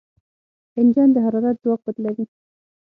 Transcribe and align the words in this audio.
انجن 0.79 1.07
د 1.15 1.17
حرارت 1.25 1.55
ځواک 1.63 1.79
بدلوي. 1.85 2.25